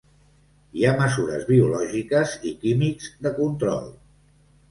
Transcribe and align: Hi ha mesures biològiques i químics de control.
Hi 0.79 0.85
ha 0.85 0.93
mesures 1.01 1.43
biològiques 1.49 2.33
i 2.51 2.55
químics 2.65 3.13
de 3.27 3.35
control. 3.43 3.85